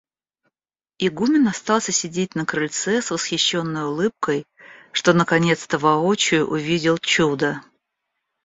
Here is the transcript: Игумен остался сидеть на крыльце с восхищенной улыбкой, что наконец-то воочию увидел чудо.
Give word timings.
Игумен 0.97 1.47
остался 1.47 1.91
сидеть 1.91 2.33
на 2.33 2.43
крыльце 2.47 3.03
с 3.03 3.11
восхищенной 3.11 3.83
улыбкой, 3.83 4.47
что 4.93 5.13
наконец-то 5.13 5.77
воочию 5.77 6.47
увидел 6.49 6.97
чудо. 6.97 7.61